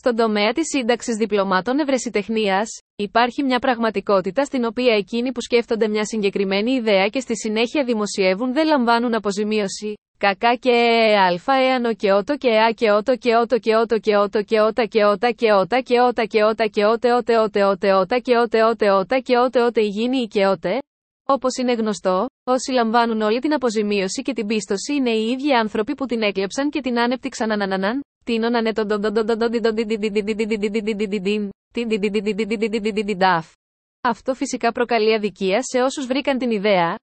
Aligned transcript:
Στον 0.00 0.16
τομέα 0.16 0.52
της 0.52 0.66
σύνταξης 0.74 1.16
διπλωμάτων 1.16 1.78
ευρεσιτεχνίας, 1.78 2.68
υπάρχει 2.96 3.42
μια 3.42 3.58
πραγματικότητα 3.58 4.44
στην 4.44 4.64
οποία 4.64 4.94
εκείνοι 4.94 5.32
που 5.32 5.40
σκέφτονται 5.40 5.88
μια 5.88 6.04
συγκεκριμένη 6.04 6.70
ιδέα 6.72 7.06
και 7.08 7.20
στη 7.20 7.36
συνέχεια 7.36 7.84
δημοσιεύουν 7.84 8.52
δεν 8.52 8.66
λαμβάνουν 8.66 9.14
αποζημίωση. 9.14 9.94
Κακά 10.18 10.54
και 10.54 10.76
αλφα 11.28 11.54
εανο 11.54 11.94
και 11.94 12.12
ότο 12.12 12.36
και 12.36 12.48
α 12.48 12.72
και 12.74 12.90
ότο 12.90 13.16
και 13.16 13.36
ότο 13.36 13.58
και 13.58 13.76
ότο 13.76 13.98
και 13.98 14.16
ότο 14.16 14.42
και 14.42 14.60
ότα 14.60 14.86
και 14.86 15.04
ότα 15.04 15.30
και 15.30 15.52
ότα 15.52 15.80
και 15.80 16.00
ότα 16.00 16.24
και 16.24 16.42
ότα 16.42 16.66
και 16.66 16.84
ότε 16.84 17.12
ότε 17.12 17.36
ότε 17.36 17.64
ότε 17.64 17.92
ότα 17.92 18.18
και 18.18 18.36
ότε 18.36 18.62
ότε 18.62 18.90
ότα 18.90 19.18
και 19.18 19.36
ότε 19.36 19.62
ότε 19.62 19.80
ηγίνει 19.80 20.26
και 20.26 20.46
ότε. 20.46 20.78
Όπως 21.30 21.56
είναι 21.56 21.72
γνωστό, 21.72 22.26
όσοι 22.44 22.70
λαμβάνουν 22.72 23.20
όλη 23.20 23.38
την 23.38 23.52
αποζημίωση 23.52 24.22
και 24.22 24.32
την 24.32 24.46
πίστοση 24.46 24.94
είναι 24.94 25.10
οι 25.10 25.30
ίδιοι 25.30 25.52
άνθρωποι 25.52 25.94
που 25.94 26.06
την 26.06 26.22
έκλεψαν 26.22 26.70
και 26.70 26.80
την 26.80 26.98
άνεπτυξαν 26.98 27.50
αναναναν, 27.50 28.00
τίνον 28.24 28.54
ανέτον 28.54 28.88
Αυτό 34.00 34.34
φυσικά 34.34 34.72
προκαλεί 34.72 35.14
αδικία 35.14 35.62
σε 35.62 35.82
όσους 35.82 36.06
βρήκαν 36.06 36.38
την 36.38 36.50
ιδέα, 36.50 36.96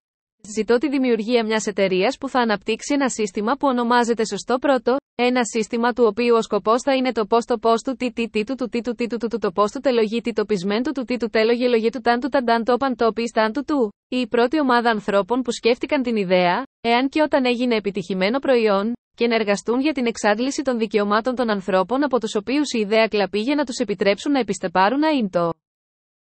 Ζητώ 0.55 0.77
τη 0.77 0.89
δημιουργία 0.89 1.45
μια 1.45 1.61
εταιρεία 1.66 2.16
που 2.19 2.30
θα 2.30 2.39
αναπτύξει 2.39 2.94
ένα 2.94 3.09
σύστημα 3.09 3.55
που 3.55 3.67
ονομάζεται 3.67 4.25
σωστό 4.25 4.57
πρώτο, 4.57 4.95
ένα 5.15 5.43
σύστημα 5.43 5.93
του 5.93 6.03
οποίου 6.07 6.35
ο 6.35 6.41
σκοπός 6.41 6.81
θα 6.81 6.95
είναι 6.95 7.11
το 7.11 7.25
πώς 7.25 7.45
το 7.45 7.57
πώς 7.57 7.81
του 7.81 7.95
τι 7.95 8.11
τι 8.11 8.29
τι 8.29 8.43
του 8.43 8.55
του 8.55 8.67
τι 8.69 8.81
του 8.81 8.93
τι 8.95 9.07
του 9.07 9.17
του 9.17 9.38
το 9.38 9.51
πώς 9.51 9.71
του 9.71 9.79
τελογή 9.79 10.21
τι 10.21 10.33
το 10.33 10.45
πεισμέν 10.45 10.83
του 10.83 10.91
του 10.91 11.03
τι 11.03 11.17
του 11.17 11.29
τέλογε 11.29 11.67
λογή 11.67 11.89
του 11.89 12.01
ταν 12.01 12.19
του 12.19 12.29
ταν 12.29 12.45
ταν 12.45 12.63
το 12.63 12.77
παν 12.77 12.95
το 12.95 13.13
πι 13.13 13.23
ταν 13.33 13.53
του 13.53 13.63
του. 13.63 13.93
Η 14.07 14.27
πρώτη 14.27 14.59
ομάδα 14.59 14.89
ανθρώπων 14.89 15.41
που 15.41 15.51
σκέφτηκαν 15.51 16.01
την 16.03 16.15
ιδέα, 16.15 16.63
εάν 16.81 17.09
και 17.09 17.21
όταν 17.21 17.45
έγινε 17.45 17.75
επιτυχημένο 17.75 18.39
προϊόν, 18.39 18.93
και 19.15 19.27
να 19.27 19.35
εργαστούν 19.35 19.79
για 19.79 19.93
την 19.93 20.05
εξάντληση 20.05 20.61
των 20.61 20.77
δικαιωμάτων 20.77 21.35
των 21.35 21.49
ανθρώπων 21.49 22.03
από 22.03 22.19
τους 22.19 22.35
οποίους 22.35 22.73
η 22.73 22.79
ιδέα 22.79 23.07
κλαπεί 23.07 23.39
για 23.39 23.55
να 23.55 23.63
τους 23.63 23.77
επιτρέψουν 23.77 24.31
να 24.31 24.39
επιστεπάρουν 24.39 25.29
το. 25.29 25.53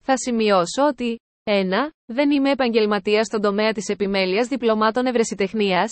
Θα 0.02 0.18
σημειώσω 0.18 0.86
ότι, 0.88 1.20
1. 1.44 1.92
Δεν 2.06 2.32
είμαι 2.32 2.52
επαγγελματίας 2.52 3.26
στον 3.26 3.42
τομέα 3.42 3.72
της 3.72 3.88
επιμέλειας 3.88 4.48
διπλωμάτων 4.48 5.06
ευρεσιτεχνίας. 5.06 5.92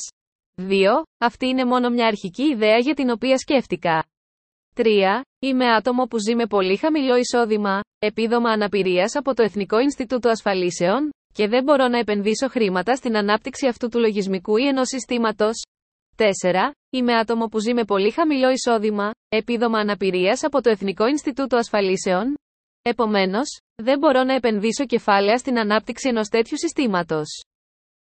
2. 0.70 1.04
Αυτή 1.18 1.48
είναι 1.48 1.66
μόνο 1.66 1.90
μια 1.90 2.08
αρχική 2.08 2.44
ιδέα 2.44 2.78
για 2.78 2.94
την 2.94 3.10
οποία 3.10 3.38
σκέφτηκα. 3.38 4.06
3. 4.76 5.22
Είμαι 5.40 5.66
άτομο 5.76 6.06
που 6.06 6.18
ζει 6.18 6.36
με 6.36 6.46
πολύ 6.46 6.78
χαμηλό 6.78 7.16
εισόδημα, 7.16 7.82
επίδομα 8.00 8.50
αναπηρίας 8.50 9.16
από 9.16 9.34
το 9.34 9.44
Εθνικό 9.44 9.80
Ινστιτούτο 9.80 10.30
Ασφαλίσεων, 10.30 11.10
και 11.34 11.48
δεν 11.48 11.64
μπορώ 11.64 11.88
να 11.88 11.98
επενδύσω 11.98 12.48
χρήματα 12.50 12.96
στην 12.96 13.18
ανάπτυξη 13.18 13.68
αυτού 13.68 13.90
του 13.90 14.00
λογισμικού 14.00 14.58
ή 14.58 14.68
ενός 14.68 14.88
συστήματος. 14.88 15.62
4. 16.16 16.72
Είμαι 16.90 17.18
άτομο 17.18 17.46
που 17.46 17.60
ζει 17.60 17.74
με 17.74 17.84
πολύ 17.84 18.12
χαμηλό 18.12 18.50
εισόδημα, 18.50 19.12
επίδομα 19.30 19.80
αναπηρίας 19.80 20.44
από 20.44 20.62
το 20.62 20.70
Εθνικό 20.70 21.08
Ινστιτούτο 21.08 21.58
Ασφαλίσεων, 21.58 22.36
Επομένως, 22.84 23.60
δεν 23.76 24.00
μπορώ 24.00 24.24
να 24.24 24.34
επενδύσω 24.34 24.86
κεφάλαια 24.86 25.38
στην 25.38 25.60
ανάπτυξη 25.60 26.10
ενός 26.10 26.28
τέτοιου 26.28 26.58
συστήματος. 26.58 27.42